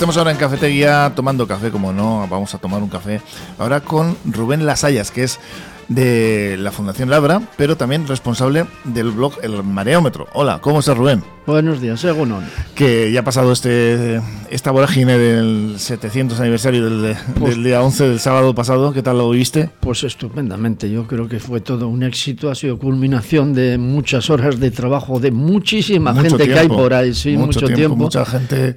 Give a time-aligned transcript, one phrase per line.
[0.00, 3.20] estamos ahora en Cafetería tomando café, como no, vamos a tomar un café.
[3.58, 5.38] Ahora con Rubén Lasayas, que es
[5.88, 10.26] de la Fundación Labra, pero también responsable del blog El Mareómetro.
[10.32, 11.22] Hola, ¿cómo estás Rubén?
[11.46, 12.32] Buenos días, según
[12.76, 18.08] Que ya ha pasado este esta vorágine del 700 aniversario del, pues del, día 11
[18.08, 19.68] del sábado pasado, ¿qué tal lo viste?
[19.80, 24.60] Pues estupendamente, yo creo que fue todo un éxito, ha sido culminación de muchas horas
[24.60, 28.76] de trabajo de muchísima gente que hay por ahí, sí, mucho, tiempo, Mucha gente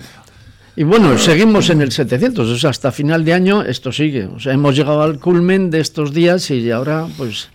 [0.76, 4.26] y bueno, seguimos en el 700, o sea, hasta final de año esto sigue.
[4.26, 7.50] O sea, hemos llegado al culmen de estos días y ahora pues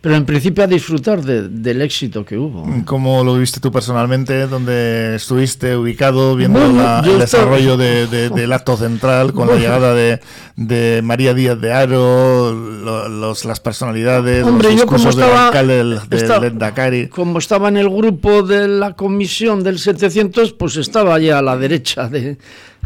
[0.00, 2.66] pero en principio a disfrutar del éxito que hubo.
[2.86, 4.46] ¿Cómo lo viste tú personalmente?
[4.46, 11.60] ¿Dónde estuviste ubicado viendo el desarrollo del acto central con la llegada de, María Díaz
[11.60, 17.90] de Aro, los, las personalidades, los discursos del alcalde del, del Como estaba en el
[17.90, 22.38] grupo de la comisión del 700, pues estaba allá a la derecha de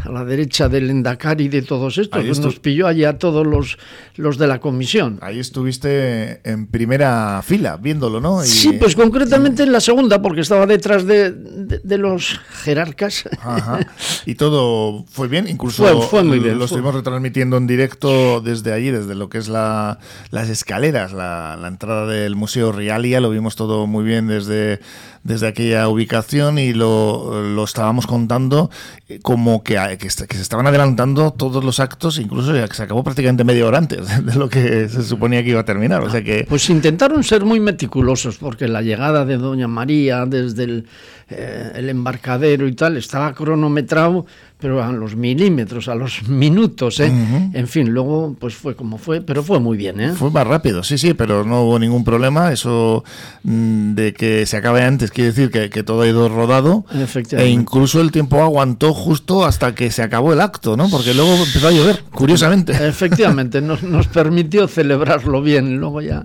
[0.05, 2.23] a la derecha del Endacari y de todos estos.
[2.23, 3.77] Pues nos pilló allá a todos los,
[4.15, 5.19] los de la comisión.
[5.21, 8.41] Ahí estuviste en primera fila viéndolo, ¿no?
[8.43, 13.23] Sí, pues concretamente en la segunda, porque estaba detrás de, de, los jerarcas.
[13.41, 13.79] Ajá.
[14.25, 18.91] Y todo fue bien, incluso fue, muy bien, lo estuvimos retransmitiendo en directo desde allí,
[18.91, 19.99] desde lo que es la,
[20.31, 24.79] las escaleras, la, la entrada del Museo Realia, lo vimos todo muy bien desde
[25.25, 28.69] desde aquella ubicación y lo, lo estábamos contando
[29.09, 33.65] eh, como que, que, se estaban adelantando todos los actos, incluso se acabó prácticamente media
[33.65, 36.03] hora antes de lo que se suponía que iba a terminar.
[36.03, 36.45] O sea que...
[36.47, 40.87] Pues intentaron ser muy meticulosos porque la llegada de Doña María desde el,
[41.29, 47.11] eh, el embarcadero y tal estaba cronometrado pero a los milímetros, a los minutos, ¿eh?
[47.53, 50.13] En fin, luego pues fue como fue, pero fue muy bien, ¿eh?
[50.13, 52.53] Fue más rápido, sí, sí, pero no hubo ningún problema.
[52.53, 53.03] Eso
[53.43, 56.85] mm, de que se acabe antes quiere decir que, todo ha ido rodado.
[57.31, 60.89] E incluso el tiempo aguantó justo hasta que se acabó el acto, ¿no?
[60.89, 62.71] Porque luego empezó a llover, curiosamente.
[62.71, 66.23] Efectivamente, nos, nos permitió celebrarlo bien, luego ya.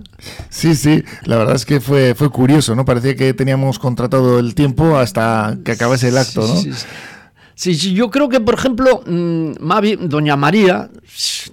[0.49, 2.85] Sí, sí, la verdad es que fue, fue curioso, ¿no?
[2.85, 6.55] Parecía que teníamos contratado el tiempo hasta que acabase el acto, ¿no?
[6.55, 6.87] Sí, sí, Sí,
[7.61, 10.89] sí, yo creo que, por ejemplo, mm, Mavi, Doña María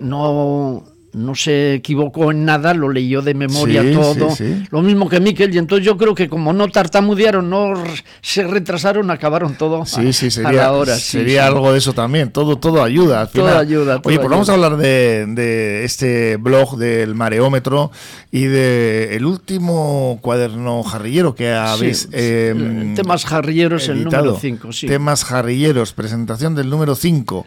[0.00, 4.28] no no se equivocó en nada, lo leyó de memoria todo,
[4.70, 7.74] lo mismo que Miquel, y entonces yo creo que como no tartamudearon, no
[8.20, 10.96] se retrasaron, acabaron todo sí, sí, sería, la hora.
[10.96, 13.22] Sería algo de eso también, todo, todo ayuda.
[13.22, 14.00] Al todo ayuda.
[14.04, 17.90] Oye, pues vamos a hablar de, este blog del mareómetro
[18.30, 24.68] y de el último cuaderno jarrillero que habéis em, Temas jarrilleros, el número 5.
[24.86, 27.46] Temas jarrilleros, presentación del número 5.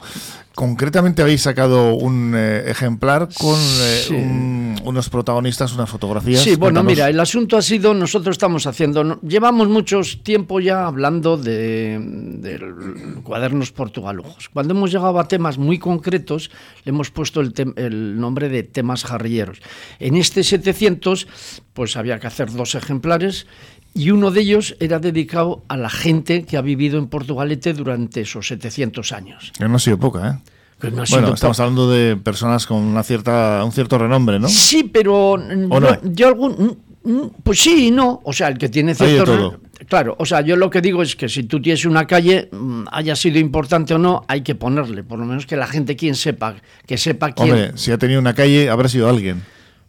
[0.55, 6.41] Concretamente habéis sacado un eh, ejemplar con eh, unos protagonistas, unas fotografías.
[6.41, 11.38] Sí, bueno, mira, el asunto ha sido, nosotros estamos haciendo, llevamos mucho tiempo ya hablando
[11.38, 14.50] de, cuadernos portugalujos.
[14.50, 16.51] Cuando hemos llegado a temas muy concretos,
[16.84, 19.59] le hemos puesto el, el nombre de temas jarrilleros.
[20.00, 21.28] En este 700,
[21.73, 23.47] pues había que hacer dos ejemplares
[23.94, 28.22] y uno de ellos era dedicado a la gente que ha vivido en Portugalete durante
[28.22, 29.51] esos 700 años.
[29.57, 30.51] Que no ha sido poca, ¿eh?
[31.09, 34.47] Bueno, estamos hablando de personas con una cierta, un cierto renombre, ¿no?
[34.47, 35.37] Sí, pero
[36.03, 36.77] yo, algún,
[37.43, 38.21] pues sí y no.
[38.23, 41.27] O sea, el que tiene cierto Claro, o sea, yo lo que digo es que
[41.27, 45.17] si tú tienes una calle, mm, haya sido importante o no, hay que ponerle, por
[45.17, 46.55] lo menos que la gente quien sepa,
[46.85, 47.51] que sepa quién.
[47.51, 49.41] Hombre, si ha tenido una calle, habrá sido alguien.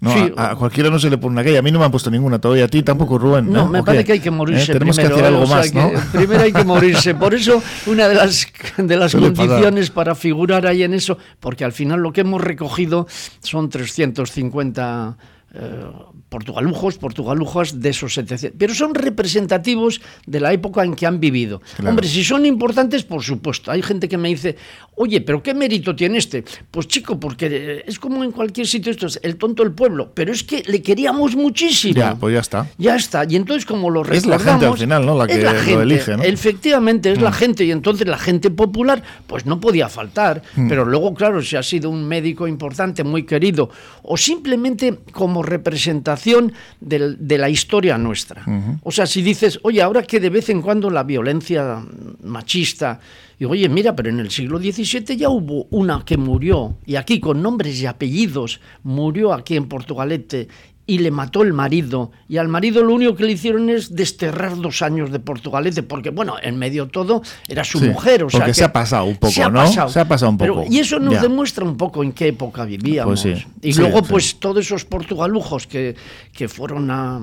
[0.03, 1.59] No, a, cualquiera no se le pone una calle.
[1.59, 2.65] A mí no me han puesto ninguna todavía.
[2.65, 3.49] A ti tampoco, Rubén.
[3.49, 4.73] No, me parece que hay que morirse.
[4.73, 4.75] ¿Eh?
[4.75, 5.93] Tenemos que hacer algo más, ¿no?
[6.13, 7.15] Primero hay que morirse.
[7.15, 11.73] Por eso, una de las, de las condiciones para figurar ahí en eso, porque al
[11.73, 13.07] final lo que hemos recogido
[13.41, 15.17] son 350
[15.55, 15.85] eh,
[16.29, 21.61] portugalujos, portugalujos de esos 700, pero son representativos de la época en que han vivido.
[21.87, 23.71] Hombre, si son importantes, por supuesto.
[23.71, 24.57] Hay gente que me dice,
[24.95, 26.43] oye, pero ¿qué mérito tiene este?
[26.71, 30.33] Pues chico, porque es como en cualquier sitio, esto es el tonto del pueblo, pero
[30.33, 31.97] es que le queríamos muchísimo.
[31.97, 32.67] Ya, pues ya está.
[32.79, 34.41] Ya está, y entonces como lo recordamos...
[34.41, 35.19] Es la gente al final, ¿no?
[35.19, 35.43] La que
[35.75, 36.23] lo elige, ¿no?
[36.23, 37.35] Efectivamente, es la mm.
[37.35, 40.69] gente, y entonces la gente popular, pues no podía faltar, mm.
[40.69, 43.69] pero luego, claro, si ha sido un médico importante, muy querido,
[44.03, 48.45] o simplemente como representación de la historia nuestra.
[48.83, 51.83] O sea, si dices, oye, ahora que de vez en cuando la violencia
[52.23, 53.01] machista,
[53.39, 57.19] y oye, mira, pero en el siglo XVII ya hubo una que murió, y aquí
[57.19, 60.47] con nombres y apellidos, murió aquí en Portugalete,
[60.87, 62.11] y le mató el marido.
[62.29, 66.11] Y al marido lo único que le hicieron es desterrar dos años de Portugalete, porque
[66.11, 68.25] bueno, en medio todo era su mujer.
[68.25, 69.67] O sea porque se ha pasado un poco, ¿no?
[69.67, 70.65] Se ha pasado un poco.
[70.69, 73.23] y eso nos demuestra un poco en qué época vivíamos.
[73.23, 75.95] Pues y luego, pues, todos esos portugalujos que,
[76.33, 77.21] que fueron a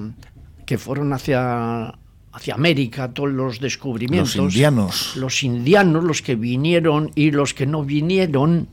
[0.65, 1.95] que fueron hacia
[2.31, 4.35] hacia América, todos los descubrimientos.
[4.35, 5.15] Los indianos.
[5.15, 8.67] Los indianos, los que vinieron y los que no vinieron.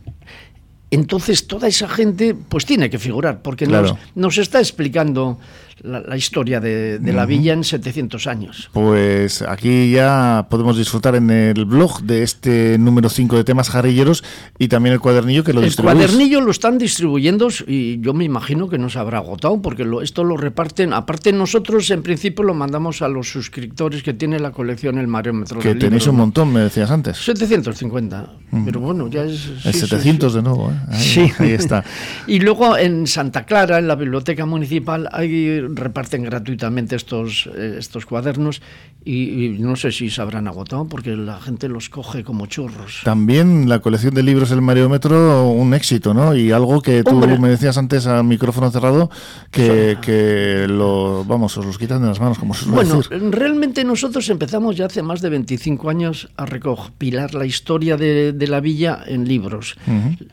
[0.91, 5.39] Entonces toda esa gente pues tiene que figurar, porque nos, nos está explicando
[5.83, 8.71] la, historia de, la villa en 700 años.
[8.73, 14.25] Pues aquí ya podemos disfrutar en el blog de este número 5 de temas jarrilleros
[14.59, 18.69] y también el cuadernillo que lo El cuadernillo lo están distribuyendo y yo me imagino
[18.69, 20.93] que no se habrá agotado porque esto lo reparten.
[20.93, 25.61] Aparte nosotros en principio lo mandamos a los suscriptores que tiene la colección El Mareómetro.
[25.61, 27.19] Que tenéis un montón, me decías antes.
[27.19, 28.31] 750.
[28.65, 29.51] Pero bueno, ya es...
[29.65, 30.71] el 700 de nuevo.
[30.71, 30.97] ¿eh?
[30.97, 31.31] sí.
[31.39, 31.85] Ahí está.
[32.27, 38.07] y luego en Santa Clara, en la biblioteca municipal, hay reparten gratuitamente estos, eh, estos
[38.07, 38.63] cuadernos
[39.05, 43.03] y, no sé si se habrán agotado porque la gente los coge como churros.
[43.05, 46.35] También la colección de libros del Mariómetro, un éxito, ¿no?
[46.35, 49.09] Y algo que tú me decías antes a micrófono cerrado,
[49.53, 54.29] que, que lo, vamos, os los quitan de las manos, como se Bueno, realmente nosotros
[54.29, 59.27] empezamos ya hace más de 25 años a recopilar la historia de, la villa en
[59.29, 59.77] libros,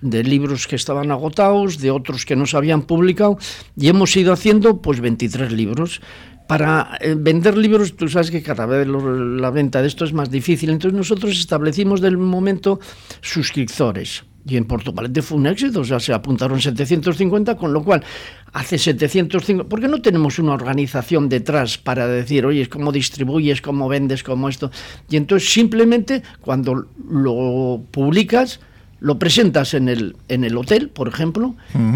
[0.01, 3.37] de libros que estaban agotados, de otros que no se habían publicado,
[3.77, 6.01] y hemos ido haciendo pues 23 libros
[6.47, 10.29] para eh, vender libros, tú sabes que cada vez la venta de esto es más
[10.29, 10.69] difícil.
[10.69, 12.79] Entonces nosotros establecimos del momento
[13.21, 14.25] suscriptores.
[14.45, 18.03] Y en Portugal fue un éxito, o sea, se apuntaron 750, con lo cual
[18.51, 24.21] hace 750, porque no tenemos una organización detrás para decir, oye, cómo distribuyes, cómo vendes,
[24.21, 24.69] cómo esto.
[25.09, 28.59] Y entonces simplemente cuando lo publicas,
[29.03, 31.55] lo presentas en el, en el hotel, por ejemplo,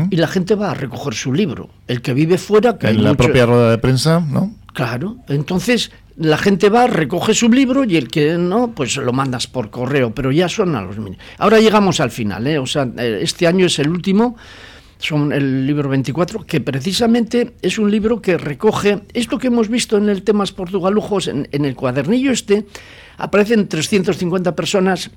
[0.09, 1.69] y la gente va a recoger su libro.
[1.87, 2.77] El que vive fuera...
[2.77, 4.53] Que en la propia rueda de prensa, ¿no?
[4.73, 9.47] Claro, entonces la gente va, recoge su libro y el que no, pues lo mandas
[9.47, 11.19] por correo, pero ya son a los mínimos.
[11.37, 12.59] Ahora llegamos al final, ¿eh?
[12.59, 14.35] o sea, eh, este año es el último,
[14.97, 19.95] son el libro 24, que precisamente es un libro que recoge esto que hemos visto
[19.95, 22.65] en el Temas Portugalujos, en, en el cuadernillo este,
[23.17, 25.09] aparecen 350 personas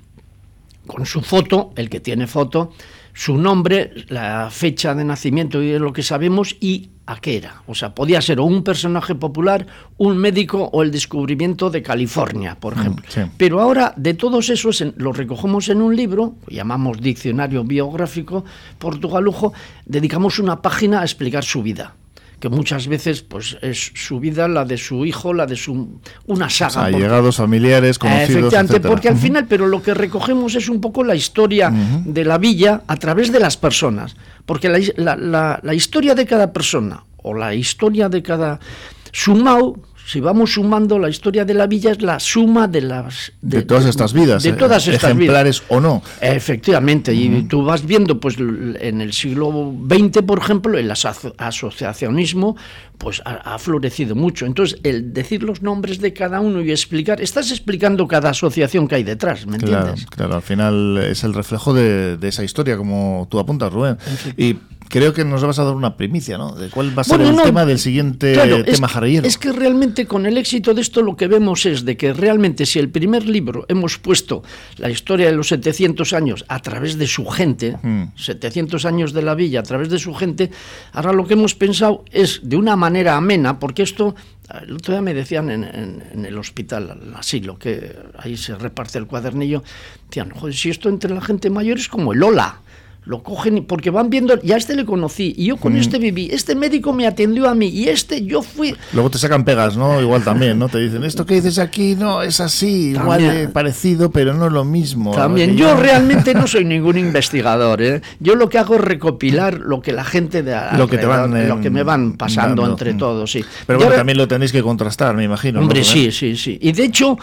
[0.87, 2.71] con su foto, el que tiene foto,
[3.13, 7.63] su nombre, la fecha de nacimiento y lo que sabemos y a qué era.
[7.67, 9.67] O sea, podía ser un personaje popular,
[9.97, 13.05] un médico o el descubrimiento de California, por mm, ejemplo.
[13.37, 18.45] Pero ahora de todos esos los recogemos en un libro, llamamos Diccionario Biográfico
[18.77, 19.53] Portugalujo,
[19.85, 21.95] dedicamos una página a explicar su vida
[22.41, 26.49] que muchas veces pues es su vida, la de su hijo, la de su una
[26.49, 26.85] saga.
[26.85, 31.13] Allegados, familiares, conocidos, Efectivamente, porque al final, pero lo que recogemos es un poco la
[31.13, 34.15] historia de la villa a través de las personas,
[34.47, 38.59] porque la, la, la historia de cada persona o la historia de cada
[39.11, 39.77] sumao
[40.11, 43.85] si vamos sumando la historia de la villa es la suma de las de, todas
[43.85, 46.03] estas vidas de eh, todas estas ejemplares o no.
[46.19, 52.57] Efectivamente y tú vas viendo pues en el siglo XX por ejemplo el asociacionismo
[52.97, 54.45] pues ha, florecido mucho.
[54.45, 58.95] Entonces el decir los nombres de cada uno y explicar estás explicando cada asociación que
[58.95, 60.05] hay detrás ¿me entiendes?
[60.07, 63.97] claro al final es el reflejo de, de esa historia como tú apuntas Rubén.
[64.35, 64.57] Y
[64.91, 66.53] creo que nos vas a dar una primicia, ¿no?
[66.53, 69.25] De cuál va a ser el tema del siguiente tema jarrillero.
[69.25, 72.65] Es que realmente con el éxito de esto lo que vemos es de que realmente
[72.65, 74.43] si el primer libro hemos puesto
[74.77, 77.77] la historia de los 700 años a través de su gente,
[78.15, 78.87] 700 hmm.
[78.87, 80.51] años de la villa a través de su gente,
[80.91, 84.13] ahora lo que hemos pensado es de una manera amena, porque esto
[84.61, 89.07] el otro día me decían en, el hospital, el asilo, que ahí se reparte el
[89.07, 89.63] cuadernillo,
[90.09, 92.59] decían, joder, si esto entre la gente mayor es como el hola
[93.03, 96.55] lo cogen porque van viendo, ya este le conocí y yo con este viví, este
[96.55, 98.75] médico me atendió a mí y este yo fui...
[98.93, 99.99] Luego te sacan pegas, ¿no?
[99.99, 100.69] Igual también, ¿no?
[100.69, 104.63] Te dicen, esto que dices aquí no es así, igual parecido, pero no es lo
[104.65, 105.15] mismo.
[105.15, 108.01] También, yo realmente no soy ningún investigador, ¿eh?
[108.19, 111.47] Yo lo que hago es recopilar lo que la gente de lo que, te van,
[111.47, 113.43] lo que me van pasando entre todos, sí.
[113.65, 115.59] Pero bueno, también lo tenéis que contrastar, me imagino.
[115.59, 116.59] Hombre, sí, sí, sí.
[116.61, 117.17] Y de hecho...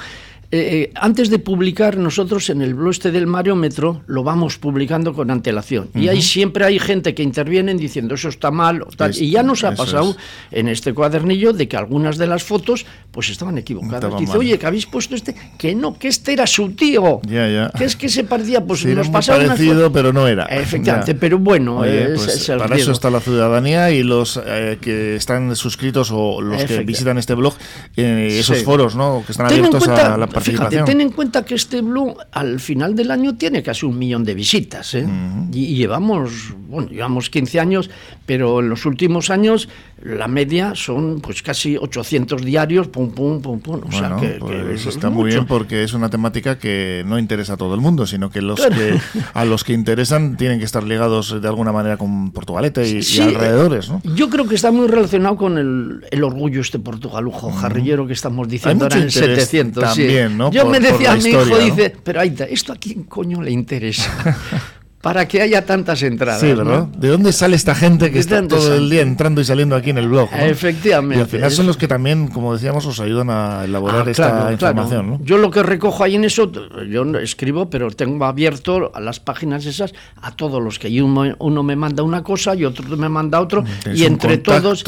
[0.50, 5.12] Eh, eh, antes de publicar, nosotros en el blog este del Mariómetro lo vamos publicando
[5.12, 5.90] con antelación.
[5.94, 9.14] Y ahí siempre hay gente que interviene diciendo eso está mal o tal.
[9.14, 10.16] y ya nos ha pasado
[10.50, 14.18] en este cuadernillo de que algunas de las fotos pues estaban equivocadas.
[14.18, 17.20] Dice, oye, que habéis puesto este, que no, que este era su tío.
[17.20, 20.46] Que es que se parecía, pues sí, nos pasaba parecido, pero no era.
[20.46, 26.10] Efectivamente, pero bueno, pues para eso está la ciudadanía y los eh, que están suscritos
[26.10, 27.54] o los que visitan este blog,
[27.96, 29.22] esos foros, ¿no?
[29.26, 30.70] Que están abiertos a la participación.
[30.70, 34.24] Fíjate, ten en cuenta que este blog al final del año tiene casi un millón
[34.24, 34.94] de visitas.
[34.94, 35.06] ¿eh?
[35.52, 37.90] y, y, llevamos, bueno, llevamos 15 años,
[38.26, 39.68] pero en los últimos años
[40.02, 43.76] la media son pues casi 800 diarios, pum, pum, pum, pum.
[43.76, 45.34] O bueno, sea que, pues que eso es está muy mucho.
[45.34, 48.60] bien porque es una temática que no interesa a todo el mundo, sino que los
[48.60, 48.98] que
[49.34, 53.90] a los que interesan tienen que estar ligados de alguna manera con Portugalete y, alrededores,
[53.90, 54.00] ¿no?
[54.14, 58.48] Yo creo que está muy relacionado con el, el orgullo este portugalujo jarrillero que estamos
[58.48, 59.94] diciendo ahora en interés 700.
[59.94, 60.06] sí.
[60.28, 60.50] También, ¿no?
[60.50, 63.50] Yo Por- me decía a mi hijo, dice, pero Aita, ¿esto a quién coño le
[63.50, 64.36] interesa?
[65.00, 66.40] Para que haya tantas entradas.
[66.40, 66.56] Sí, ¿no?
[66.56, 66.84] ¿verdad?
[66.88, 68.90] ¿De dónde sale esta gente que ¿De está todo el sale?
[68.90, 70.28] día entrando y saliendo aquí en el blog?
[70.32, 70.38] ¿no?
[70.38, 71.18] Efectivamente.
[71.18, 74.30] Y al final son los que también, como decíamos, os ayudan a elaborar Ah, esta
[74.30, 75.18] claro, información, claro.
[75.20, 75.24] ¿no?
[75.24, 76.50] Yo lo que recojo ahí en eso,
[76.90, 81.32] yo no escribo, pero tengo abierto a las páginas esas a todos los que uno,
[81.38, 84.82] uno me manda una cosa y otro me manda otro Tenéis y un entre todos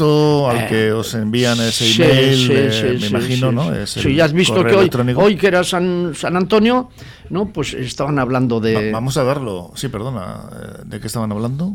[0.49, 3.63] al eh, que os envían ese sí, email, sí, eh, sí, me imagino, ¿no?
[3.63, 3.79] sí.
[3.83, 6.89] Es Sí, el ya has visto que hoy, hoy que era San, San Antonio,
[7.31, 9.71] no, pues estaban hablando Va- de Vamos a darlo.
[9.75, 10.49] Sí, perdona.
[10.53, 11.73] eh, ¿De qué estaban hablando?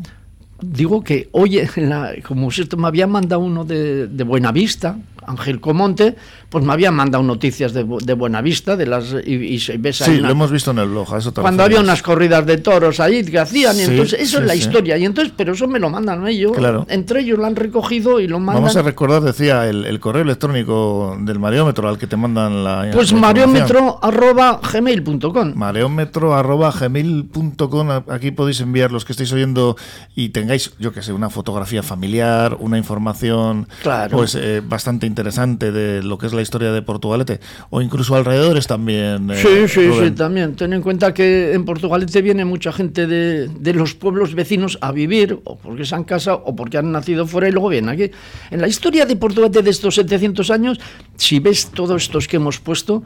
[0.61, 4.97] Digo que, oye, en la- como si esto me había mandado uno de, de Buenavista,
[5.27, 6.15] Ángel Comonte,
[6.49, 10.13] pues me había mandado noticias de, de Buenavista, de las, y, y se ves ahí
[10.13, 11.15] Sí, una- lo hemos visto en el blog.
[11.15, 14.47] Eso cuando había unas corridas de toros ahí que hacían, y entonces eso sí, es
[14.47, 14.59] la sí.
[14.59, 16.85] historia, y entonces, pero eso me lo mandan ellos, Claro.
[16.89, 18.63] entre ellos lo han recogido y lo mandan.
[18.63, 22.89] Vamos a recordar, decía, el, el correo electrónico del Mareómetro al que te mandan la.
[22.93, 25.53] pues mariometro arroba gmail.com.
[25.55, 27.89] Mareómetro arroba gmail.com.
[28.09, 29.75] Aquí podéis enviar los que estáis oyendo
[30.15, 34.17] y tengáis, yo que sé, una fotografía familiar, una información Claro.
[34.17, 38.67] pues eh, bastante interesante de lo que es la historia de Portugalete o incluso alrededores
[38.67, 39.29] también.
[39.31, 40.55] eh, Sí, sí, sí, también.
[40.55, 44.91] Ten en cuenta que en Portugalete viene mucha gente de, de los pueblos vecinos a
[44.91, 48.11] vivir, o porque se han casado, o porque han nacido fuera y luego vienen aquí.
[48.51, 50.79] En la historia de Portugalete de estos 700 años,
[51.15, 53.03] si ves todos estos que hemos puesto,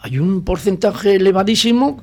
[0.00, 2.02] hay un porcentaje elevadísimo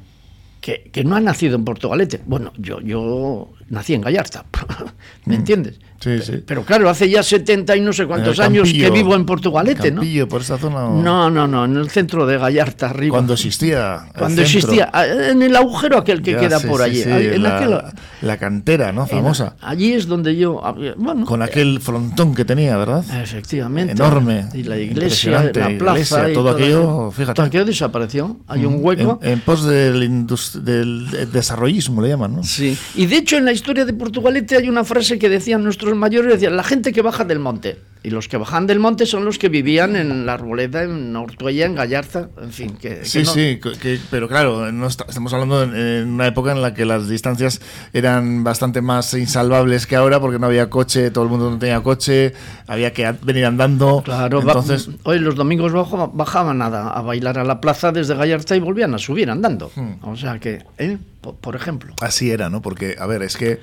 [0.62, 2.22] que, que no ha nacido en Portugalete.
[2.25, 4.46] Bueno, yo, yo nací en Gallarta,
[5.25, 5.79] ¿me entiendes?
[5.79, 5.84] Mm.
[6.03, 6.43] Sí, sí.
[6.46, 9.89] Pero claro, hace ya 70 y no sé cuántos el años que vivo en Portugalete,
[9.89, 10.01] ¿no?
[10.01, 10.89] Campillo, por esa zona.
[10.89, 13.13] No, no, no, en el centro de Gallarta, arriba.
[13.15, 14.08] Cuando existía.
[14.08, 14.72] el Cuando centro.
[14.72, 14.91] existía,
[15.32, 17.01] en el agujero aquel que Ya, queda sí, por allí.
[17.03, 19.03] en la, aquel- la cantera, ¿no?
[19.03, 19.55] en- Famosa.
[19.62, 20.62] allí es donde yo,
[20.98, 23.05] bueno, Con aquel frontón que tenía, ¿verdad?
[23.22, 23.93] efectivamente.
[23.93, 25.72] Enorme, Y la iglesia, la plaza.
[25.72, 27.36] iglesia, y todo aquello, fíjate.
[27.36, 28.39] Todo aquello desapareció.
[28.50, 29.20] Hay un hueco.
[29.22, 30.27] En, en pos del,
[30.65, 32.43] del eh, desarrollismo, le llaman, ¿no?
[32.43, 32.77] Sí.
[32.96, 36.33] Y de hecho en la historia de Portugalete hay una frase que decían nuestros mayores,
[36.33, 37.77] decían, la gente que baja del monte.
[38.05, 41.65] Y los que bajan del monte son los que vivían en la Arboleda, en Ortuella,
[41.65, 42.72] en Gallarta, en fin.
[42.75, 46.51] Que, que Sí, no- sí, que- pero claro, no está- estamos hablando en, una época
[46.51, 47.62] en la que las distancias
[47.93, 51.81] eran bastante más insalvables que ahora porque no había coche, todo el mundo no tenía
[51.81, 52.33] coche,
[52.67, 54.01] había que venir andando.
[54.03, 58.53] Claro, entonces, hoy los domingos bajo- bajaban a, a bailar a la plaza desde Gallarta
[58.55, 59.72] y volvían a subir andando.
[59.75, 59.93] Hmm.
[60.01, 60.98] O sea que, ¿eh?
[61.39, 61.93] por, ejemplo.
[62.01, 62.62] Así era, ¿no?
[62.62, 63.62] Porque, a ver, es que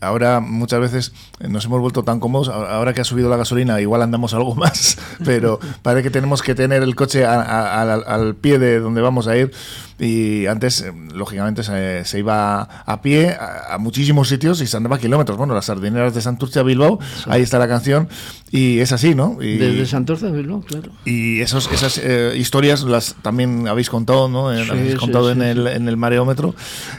[0.00, 1.12] ahora muchas veces
[1.46, 4.96] nos hemos vuelto tan cómodos, ahora que ha subido la gasolina, igual andamos algo más,
[5.24, 9.36] pero parece que tenemos que tener el coche a- al pie de donde vamos a
[9.36, 9.52] ir.
[9.98, 14.76] Y antes, eh, lógicamente, se, se iba a pie a, a muchísimos sitios y se
[14.76, 15.38] andaba kilómetros.
[15.38, 18.08] Bueno, las sardineras de Santurce a Bilbao, ahí está la canción,
[18.50, 19.38] y es así, ¿no?
[19.40, 20.90] Y, Desde Santorce a Bilbao, claro.
[21.04, 24.52] y esos, esas eh, historias las también habéis contado, ¿no?
[24.52, 26.54] Eh, Sí, las habéis sí, contado en, el, en el mareómetro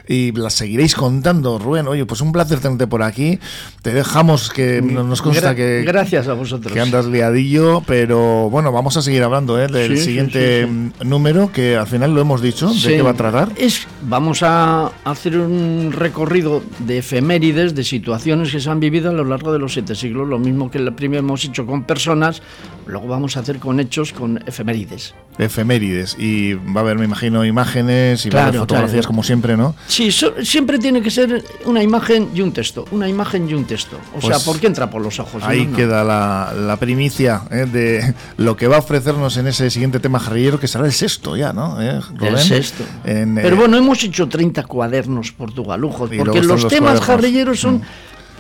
[0.07, 1.87] y las seguiréis contando, Rubén.
[1.87, 3.39] Oye, pues un placer tenerte por aquí.
[3.81, 6.71] Te dejamos que no- nos consta Gra- que, Gracias a vosotros.
[6.73, 9.67] que andas liadillo, pero bueno, vamos a seguir hablando ¿eh?
[9.67, 12.69] del siguiente mm, número que al final lo hemos dicho.
[12.69, 12.84] Sí.
[12.91, 13.51] ¿De qué va a tratar?
[13.57, 19.13] Es, vamos a hacer un recorrido de efemérides, de situaciones que se han vivido a
[19.13, 22.41] lo largo de los siete siglos, lo mismo que el primero hemos hecho con personas,
[22.85, 25.13] luego vamos a hacer con hechos, con efemérides.
[25.37, 26.15] Efemérides.
[26.19, 29.07] Y va a haber, me imagino, imágenes y va a haber fotografías claro.
[29.07, 29.75] como siempre, ¿no?
[29.87, 33.65] Sí, so- siempre tiene que ser una imagen y un texto, una imagen y un
[33.65, 33.97] texto.
[34.15, 35.43] O Pues sea, ¿por qué entra por los ojos?
[35.43, 35.77] Ahí no, no.
[35.77, 37.65] queda la, la primicia ¿eh?
[37.71, 41.35] de lo que va a ofrecernos en ese siguiente tema jarrillero, que será el sexto
[41.35, 41.81] ya, ¿no?
[41.81, 42.83] ¿Eh, El sexto.
[43.03, 47.01] En, eh, Pero bueno, hemos hecho 30 cuadernos portugalujos, porque los, los temas cuadernos.
[47.01, 47.05] Mm.
[47.05, 47.81] jarrilleros son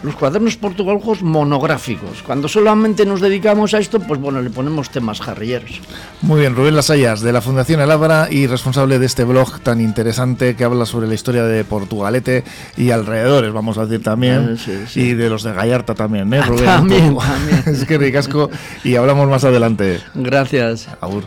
[0.03, 2.21] los cuadernos portugalujos monográficos.
[2.23, 5.81] Cuando solamente nos dedicamos a esto, pues bueno, le ponemos temas jarrilleros.
[6.21, 9.81] Muy bien, Rubén Lasallas, de la Fundación El Ábara y responsable de este blog tan
[9.81, 12.43] interesante que habla sobre la historia de Portugalete
[12.77, 15.01] y alrededores, vamos a decir también, sí, sí.
[15.01, 16.65] y de los de Gallarta también, ¿eh, Rubén?
[16.65, 17.17] también.
[17.65, 18.49] es que ricasco
[18.83, 20.01] y hablamos más adelante.
[20.13, 20.87] Gracias.
[21.01, 21.23] Agur.